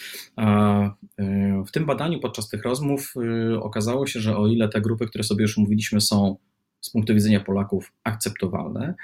W 1.67 1.71
tym 1.73 1.87
badaniu 1.87 2.21
podczas 2.21 2.49
tych 2.49 2.63
rozmów 2.63 3.15
okazało 3.61 4.07
się, 4.07 4.21
że 4.21 4.37
o 4.37 4.47
ile 4.47 4.69
te 4.69 4.81
grupy, 4.81 5.07
które 5.07 5.25
sobie 5.25 5.43
już 5.43 5.57
mówiliśmy, 5.57 6.01
są 6.01 6.37
z 6.81 6.91
punktu 6.91 7.15
widzenia 7.15 7.41
Polaków 7.41 7.93
akceptowalne, 8.05 8.95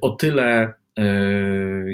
o 0.00 0.10
tyle 0.10 0.74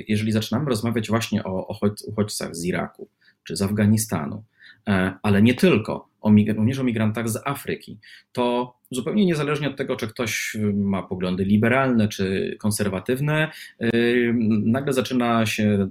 jeżeli 0.08 0.32
zaczynamy 0.32 0.70
rozmawiać 0.70 1.08
właśnie 1.08 1.44
o 1.44 1.78
uchodźcach 2.06 2.56
z 2.56 2.64
Iraku 2.64 3.08
czy 3.44 3.56
z 3.56 3.62
Afganistanu, 3.62 4.44
e, 4.88 5.14
ale 5.22 5.42
nie 5.42 5.54
tylko, 5.54 6.08
również 6.56 6.78
o 6.78 6.84
migrantach 6.84 7.28
z 7.28 7.36
Afryki, 7.44 7.98
to 8.32 8.74
zupełnie 8.90 9.26
niezależnie 9.26 9.68
od 9.68 9.76
tego, 9.76 9.96
czy 9.96 10.08
ktoś 10.08 10.56
ma 10.74 11.02
poglądy 11.02 11.44
liberalne 11.44 12.08
czy 12.08 12.56
konserwatywne, 12.60 13.50
e, 13.78 13.90
nagle 14.64 14.92
zaczyna 14.92 15.46
się 15.46 15.88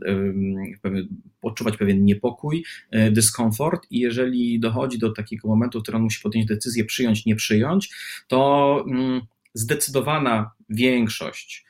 odczuwać 1.41 1.77
pewien 1.77 2.05
niepokój, 2.05 2.65
dyskomfort 3.11 3.87
i 3.91 3.99
jeżeli 3.99 4.59
dochodzi 4.59 4.99
do 4.99 5.11
takiego 5.11 5.47
momentu, 5.47 5.79
w 5.79 5.83
którym 5.83 5.97
on 5.97 6.03
musi 6.03 6.21
podjąć 6.21 6.47
decyzję 6.47 6.85
przyjąć, 6.85 7.25
nie 7.25 7.35
przyjąć, 7.35 7.95
to 8.27 8.83
mm, 8.87 9.21
zdecydowana 9.53 10.51
większość 10.69 11.65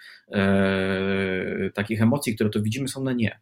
takich 1.73 2.01
emocji, 2.01 2.35
które 2.35 2.49
tu 2.49 2.63
widzimy, 2.63 2.87
są 2.87 3.03
na 3.03 3.13
nie. 3.13 3.39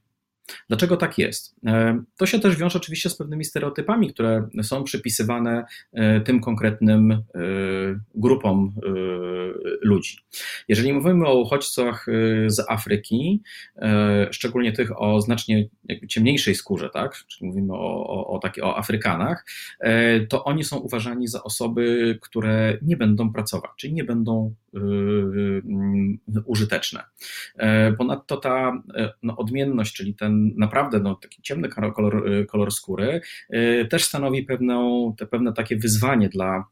Dlaczego 0.69 0.98
tak 0.98 1.17
jest? 1.17 1.55
E, 1.65 2.03
to 2.17 2.25
się 2.25 2.39
też 2.39 2.55
wiąże 2.55 2.79
oczywiście 2.79 3.10
z 3.10 3.17
pewnymi 3.17 3.45
stereotypami, 3.45 4.13
które 4.13 4.48
są 4.63 4.83
przypisywane 4.83 5.65
e, 5.93 6.21
tym 6.21 6.41
konkretnym 6.41 7.12
e, 7.12 7.21
grupom 8.15 8.75
ludzi. 9.81 10.17
Jeżeli 10.67 10.93
mówimy 10.93 11.27
o 11.27 11.39
uchodźcach 11.39 12.05
z 12.48 12.60
Afryki, 12.69 13.41
szczególnie 14.31 14.71
tych 14.71 15.01
o 15.01 15.21
znacznie 15.21 15.67
ciemniejszej 16.07 16.55
skórze, 16.55 16.89
tak? 16.89 17.15
czyli 17.27 17.48
mówimy 17.48 17.74
o, 17.74 18.07
o, 18.07 18.27
o, 18.27 18.39
taki, 18.39 18.62
o 18.62 18.77
Afrykanach, 18.77 19.45
to 20.29 20.43
oni 20.43 20.63
są 20.63 20.77
uważani 20.77 21.27
za 21.27 21.43
osoby, 21.43 22.17
które 22.21 22.77
nie 22.81 22.98
będą 22.98 23.33
pracować, 23.33 23.71
czyli 23.77 23.93
nie 23.93 24.03
będą 24.03 24.55
użyteczne. 26.45 27.03
Ponadto 27.98 28.38
ta 28.38 28.83
no, 29.24 29.38
odmienność, 29.38 29.95
czyli 29.95 30.15
ten 30.15 30.40
naprawdę 30.57 31.00
no, 31.00 31.15
taki 31.15 31.41
ciemny 31.41 31.69
kolor, 31.69 32.24
kolor 32.48 32.71
skóry 32.71 33.21
y, 33.53 33.88
też 33.89 34.03
stanowi 34.03 34.43
pewną, 34.43 35.13
te 35.17 35.25
pewne 35.25 35.53
takie 35.53 35.77
wyzwanie 35.77 36.29
dla, 36.29 36.65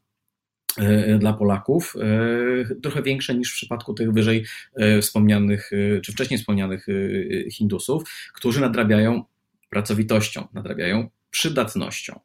y, 0.78 1.18
dla 1.18 1.32
Polaków, 1.32 1.96
y, 2.70 2.80
trochę 2.82 3.02
większe 3.02 3.34
niż 3.34 3.52
w 3.52 3.54
przypadku 3.54 3.94
tych 3.94 4.12
wyżej 4.12 4.44
wspomnianych, 5.02 5.70
czy 6.04 6.12
wcześniej 6.12 6.38
wspomnianych 6.38 6.86
Hindusów, 7.52 8.02
którzy 8.34 8.60
nadrabiają 8.60 9.24
pracowitością, 9.70 10.48
nadrabiają 10.52 11.08
przydatnością. 11.30 12.20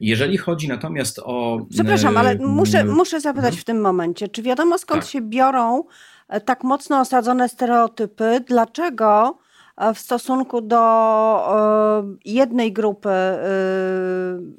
Jeżeli 0.00 0.38
chodzi 0.38 0.68
natomiast 0.68 1.20
o. 1.24 1.66
Przepraszam, 1.70 2.16
ale 2.16 2.34
muszę, 2.34 2.84
muszę 2.84 3.20
zapytać 3.20 3.56
w 3.56 3.64
tym 3.64 3.80
momencie, 3.80 4.28
czy 4.28 4.42
wiadomo 4.42 4.78
skąd 4.78 5.02
tak. 5.02 5.10
się 5.10 5.20
biorą 5.20 5.84
e, 6.28 6.40
tak 6.40 6.64
mocno 6.64 7.00
osadzone 7.00 7.48
stereotypy? 7.48 8.40
Dlaczego 8.46 9.38
w 9.94 9.98
stosunku 9.98 10.60
do 10.60 10.78
e, 10.78 12.16
jednej 12.24 12.72
grupy 12.72 13.08
e, 13.08 13.38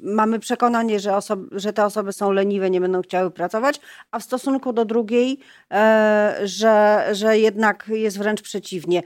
mamy 0.00 0.38
przekonanie, 0.38 1.00
że, 1.00 1.18
że 1.52 1.72
te 1.72 1.84
osoby 1.84 2.12
są 2.12 2.32
leniwe, 2.32 2.70
nie 2.70 2.80
będą 2.80 3.02
chciały 3.02 3.30
pracować, 3.30 3.80
a 4.10 4.18
w 4.18 4.22
stosunku 4.22 4.72
do 4.72 4.84
drugiej, 4.84 5.38
e, 5.72 6.40
że, 6.44 7.06
że 7.12 7.38
jednak 7.38 7.88
jest 7.88 8.18
wręcz 8.18 8.42
przeciwnie. 8.42 9.02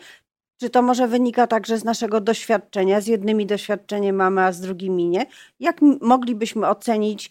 Czy 0.61 0.71
to 0.71 0.83
może 0.83 1.09
wynika 1.09 1.47
także 1.47 1.79
z 1.79 1.85
naszego 1.85 2.21
doświadczenia? 2.21 3.01
Z 3.01 3.07
jednymi 3.07 3.47
doświadczenie 3.47 4.13
mamy, 4.13 4.43
a 4.43 4.53
z 4.53 4.61
drugimi 4.61 5.09
nie. 5.09 5.27
Jak 5.61 5.81
moglibyśmy 6.01 6.69
ocenić, 6.69 7.31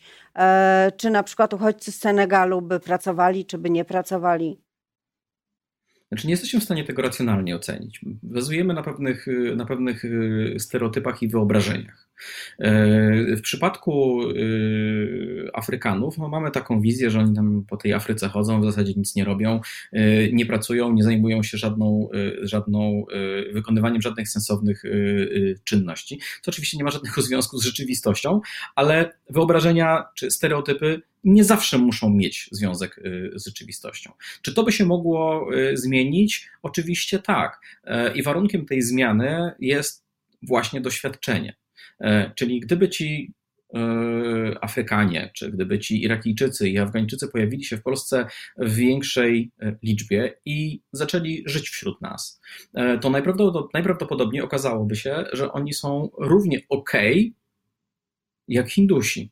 czy 0.97 1.09
na 1.09 1.23
przykład 1.23 1.53
uchodźcy 1.53 1.91
z 1.91 1.99
Senegalu 1.99 2.61
by 2.61 2.79
pracowali, 2.79 3.45
czy 3.45 3.57
by 3.57 3.69
nie 3.69 3.85
pracowali? 3.85 4.63
Znaczy 6.13 6.27
nie 6.27 6.33
jesteśmy 6.33 6.59
w 6.59 6.63
stanie 6.63 6.83
tego 6.83 7.01
racjonalnie 7.01 7.55
ocenić. 7.55 8.01
Bazujemy 8.23 8.73
na 8.73 8.83
pewnych, 8.83 9.25
na 9.55 9.65
pewnych 9.65 10.05
y, 10.05 10.55
stereotypach 10.59 11.23
i 11.23 11.27
wyobrażeniach. 11.27 12.02
W 13.37 13.41
przypadku 13.41 14.21
Afrykanów 15.53 16.17
no 16.17 16.27
mamy 16.29 16.51
taką 16.51 16.81
wizję, 16.81 17.09
że 17.09 17.19
oni 17.19 17.35
tam 17.35 17.65
po 17.69 17.77
tej 17.77 17.93
Afryce 17.93 18.29
chodzą, 18.29 18.61
w 18.61 18.65
zasadzie 18.65 18.93
nic 18.97 19.15
nie 19.15 19.23
robią, 19.25 19.61
nie 20.31 20.45
pracują, 20.45 20.93
nie 20.93 21.03
zajmują 21.03 21.43
się 21.43 21.57
żadną, 21.57 22.09
żadną 22.41 23.05
wykonywaniem 23.53 24.01
żadnych 24.01 24.29
sensownych 24.29 24.83
czynności, 25.63 26.19
co 26.41 26.51
oczywiście 26.51 26.77
nie 26.77 26.83
ma 26.83 26.91
żadnego 26.91 27.21
związku 27.33 27.57
z 27.57 27.63
rzeczywistością, 27.63 28.41
ale 28.75 29.11
wyobrażenia 29.29 30.03
czy 30.15 30.31
stereotypy 30.31 31.01
nie 31.23 31.43
zawsze 31.43 31.77
muszą 31.77 32.09
mieć 32.09 32.49
związek 32.51 32.97
y, 32.97 33.31
z 33.35 33.45
rzeczywistością. 33.45 34.11
Czy 34.41 34.53
to 34.53 34.63
by 34.63 34.71
się 34.71 34.85
mogło 34.85 35.47
y, 35.57 35.77
zmienić? 35.77 36.49
Oczywiście 36.63 37.19
tak. 37.19 37.61
I 38.15 38.23
warunkiem 38.23 38.65
tej 38.65 38.81
zmiany 38.81 39.51
jest 39.59 40.05
właśnie 40.41 40.81
doświadczenie. 40.81 41.55
E, 41.99 42.31
czyli 42.35 42.59
gdyby 42.59 42.89
ci 42.89 43.33
e, 43.73 43.79
Afrykanie, 44.61 45.31
czy 45.35 45.51
gdyby 45.51 45.79
ci 45.79 46.03
Irakijczycy 46.03 46.69
i 46.69 46.77
Afgańczycy 46.77 47.27
pojawili 47.27 47.63
się 47.63 47.77
w 47.77 47.83
Polsce 47.83 48.25
w 48.57 48.75
większej 48.75 49.51
liczbie 49.83 50.35
i 50.45 50.81
zaczęli 50.91 51.43
żyć 51.45 51.69
wśród 51.69 52.01
nas, 52.01 52.41
to 53.01 53.09
najprawdopodobniej 53.73 54.41
okazałoby 54.41 54.95
się, 54.95 55.25
że 55.33 55.51
oni 55.51 55.73
są 55.73 56.09
równie 56.17 56.59
ok 56.69 56.91
jak 58.47 58.69
Hindusi. 58.69 59.31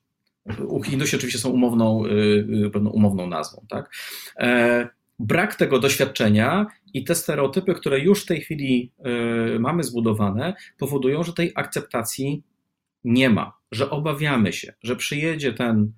Hindusi 0.86 1.15
oczywiście 1.15 1.39
są 1.39 1.50
umowną, 1.50 2.03
pewną 2.74 2.89
umowną 2.89 3.27
nazwą. 3.27 3.65
Tak? 3.70 3.91
E, 4.39 4.89
brak 5.20 5.56
tego 5.56 5.80
doświadczenia 5.80 6.65
i 6.94 7.03
te 7.03 7.15
stereotypy, 7.15 7.74
które 7.74 8.00
już 8.00 8.24
w 8.24 8.25
tej 8.25 8.41
chwili 8.41 8.91
mamy 9.60 9.84
zbudowane, 9.84 10.53
powodują, 10.77 11.24
że 11.24 11.34
tej 11.34 11.51
akceptacji 11.56 12.44
nie 13.03 13.29
ma, 13.29 13.53
że 13.72 13.89
obawiamy 13.89 14.53
się, 14.53 14.74
że 14.84 14.96
przyjedzie 14.96 15.53
ten 15.53 15.91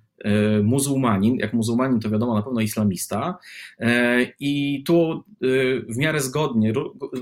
muzułmanin, 0.62 1.36
jak 1.36 1.52
muzułmanin 1.52 2.00
to 2.00 2.10
wiadomo 2.10 2.34
na 2.34 2.42
pewno 2.42 2.60
islamista 2.60 3.38
e, 3.78 4.22
i 4.40 4.82
tu 4.86 5.24
w 5.88 5.96
miarę 5.96 6.20
zgodnie, 6.20 6.72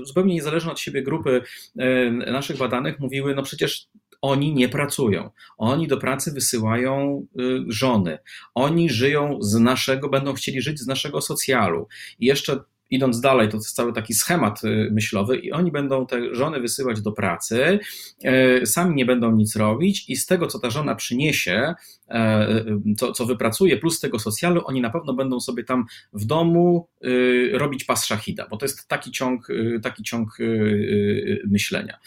zupełnie 0.03 0.33
niezależnie 0.33 0.71
od 0.71 0.79
siebie 0.79 1.03
grupy 1.03 1.41
naszych 2.27 2.57
badanych 2.57 2.99
mówiły, 2.99 3.35
no 3.35 3.43
przecież 3.43 3.87
oni 4.21 4.53
nie 4.53 4.69
pracują. 4.69 5.29
Oni 5.57 5.87
do 5.87 5.97
pracy 5.97 6.31
wysyłają 6.31 7.25
żony. 7.67 8.17
Oni 8.55 8.89
żyją 8.89 9.37
z 9.41 9.59
naszego, 9.59 10.09
będą 10.09 10.33
chcieli 10.33 10.61
żyć 10.61 10.79
z 10.79 10.87
naszego 10.87 11.21
socjalu. 11.21 11.87
I 12.19 12.25
jeszcze 12.25 12.59
idąc 12.89 13.21
dalej, 13.21 13.49
to 13.49 13.57
jest 13.57 13.75
cały 13.75 13.93
taki 13.93 14.13
schemat 14.13 14.63
y, 14.63 14.89
myślowy, 14.91 15.37
i 15.37 15.51
oni 15.51 15.71
będą 15.71 16.05
te 16.05 16.35
żony 16.35 16.59
wysyłać 16.59 17.01
do 17.01 17.11
pracy, 17.11 17.79
y, 18.61 18.65
sami 18.65 18.95
nie 18.95 19.05
będą 19.05 19.31
nic 19.31 19.55
robić, 19.55 20.09
i 20.09 20.15
z 20.15 20.25
tego, 20.25 20.47
co 20.47 20.59
ta 20.59 20.69
żona 20.69 20.95
przyniesie, 20.95 21.73
co, 22.97 23.11
co 23.11 23.25
wypracuje, 23.25 23.77
plus 23.77 23.97
z 23.97 23.99
tego 23.99 24.19
socjalu, 24.19 24.61
oni 24.65 24.81
na 24.81 24.89
pewno 24.89 25.13
będą 25.13 25.39
sobie 25.39 25.63
tam 25.63 25.85
w 26.13 26.25
domu 26.25 26.87
robić 27.53 27.83
pas 27.83 28.05
szachida, 28.05 28.47
bo 28.49 28.57
to 28.57 28.65
jest 28.65 28.87
taki 28.87 29.11
ciąg, 29.11 29.47
taki 29.83 30.03
ciąg 30.03 30.37
myślenia. 31.47 31.97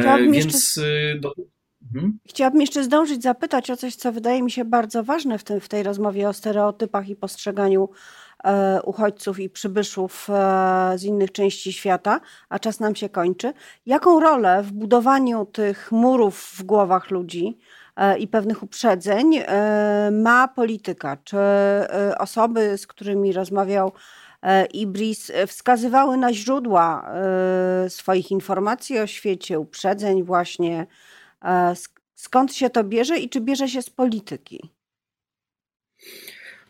Chciałabym 0.00 0.32
Więc 0.32 0.54
jeszcze... 0.54 1.16
do... 1.20 1.34
mhm. 1.94 2.18
Chciałabym 2.28 2.60
jeszcze 2.60 2.84
zdążyć 2.84 3.22
zapytać 3.22 3.70
o 3.70 3.76
coś, 3.76 3.94
co 3.94 4.12
wydaje 4.12 4.42
mi 4.42 4.50
się 4.50 4.64
bardzo 4.64 5.04
ważne 5.04 5.38
w, 5.38 5.44
tym, 5.44 5.60
w 5.60 5.68
tej 5.68 5.82
rozmowie 5.82 6.28
o 6.28 6.32
stereotypach 6.32 7.08
i 7.08 7.16
postrzeganiu 7.16 7.84
e, 7.84 8.29
uchodźców 8.84 9.40
i 9.40 9.50
przybyszów 9.50 10.28
e, 10.30 10.92
z 10.98 11.04
innych 11.04 11.32
części 11.32 11.72
świata, 11.72 12.20
a 12.48 12.58
czas 12.58 12.80
nam 12.80 12.94
się 12.94 13.08
kończy. 13.08 13.52
Jaką 13.86 14.20
rolę 14.20 14.62
w 14.62 14.72
budowaniu 14.72 15.44
tych 15.46 15.92
murów 15.92 16.54
w 16.58 16.62
głowach 16.62 17.10
ludzi 17.10 17.58
e, 17.96 18.18
i 18.18 18.28
pewnych 18.28 18.62
uprzedzeń 18.62 19.36
e, 19.36 20.10
ma 20.12 20.48
polityka? 20.48 21.16
Czy 21.24 21.38
e, 21.38 22.14
osoby, 22.18 22.78
z 22.78 22.86
którymi 22.86 23.32
rozmawiał 23.32 23.92
E, 24.42 24.66
Ibris 24.66 25.30
e, 25.30 25.46
wskazywały 25.46 26.16
na 26.16 26.32
źródła 26.32 27.12
e, 27.14 27.90
swoich 27.90 28.30
informacji 28.30 28.98
o 28.98 29.06
świecie, 29.06 29.60
uprzedzeń 29.60 30.22
właśnie. 30.22 30.86
Skąd 32.14 32.54
się 32.54 32.70
to 32.70 32.84
bierze 32.84 33.18
i 33.18 33.28
czy 33.28 33.40
bierze 33.40 33.68
się 33.68 33.82
z 33.82 33.90
polityki? 33.90 34.70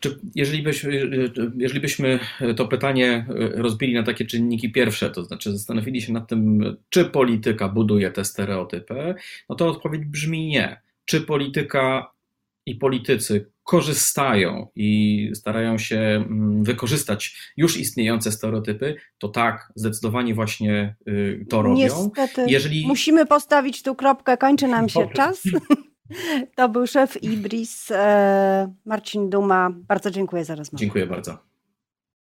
Czy 0.01 0.19
jeżeli, 0.35 0.63
byśmy, 0.63 1.09
jeżeli 1.57 1.79
byśmy 1.79 2.19
to 2.55 2.67
pytanie 2.67 3.25
rozbili 3.55 3.93
na 3.93 4.03
takie 4.03 4.25
czynniki 4.25 4.71
pierwsze, 4.71 5.09
to 5.09 5.23
znaczy 5.23 5.51
zastanowili 5.51 6.01
się 6.01 6.13
nad 6.13 6.27
tym, 6.27 6.63
czy 6.89 7.05
polityka 7.05 7.69
buduje 7.69 8.11
te 8.11 8.25
stereotypy, 8.25 9.15
no 9.49 9.55
to 9.55 9.67
odpowiedź 9.67 10.05
brzmi 10.05 10.47
nie. 10.47 10.81
Czy 11.05 11.21
polityka 11.21 12.11
i 12.65 12.75
politycy 12.75 13.51
korzystają 13.63 14.67
i 14.75 15.29
starają 15.33 15.77
się 15.77 15.99
mm, 15.99 16.63
wykorzystać 16.63 17.51
już 17.57 17.77
istniejące 17.77 18.31
stereotypy, 18.31 18.95
to 19.17 19.29
tak, 19.29 19.71
zdecydowanie 19.75 20.33
właśnie 20.33 20.95
y, 21.07 21.45
to 21.49 21.61
robią. 21.61 21.75
Niestety, 21.75 22.45
Jeżeli... 22.47 22.87
musimy 22.87 23.25
postawić 23.25 23.83
tu 23.83 23.95
kropkę, 23.95 24.37
kończy 24.37 24.67
nam 24.67 24.89
się 24.89 25.09
czas. 25.15 25.43
To 26.55 26.69
był 26.69 26.87
szef 26.87 27.23
Ibris, 27.23 27.91
e, 27.91 28.73
Marcin 28.85 29.29
Duma. 29.29 29.69
Bardzo 29.73 30.11
dziękuję 30.11 30.45
za 30.45 30.55
rozmowę. 30.55 30.79
Dziękuję 30.79 31.07
bardzo. 31.07 31.50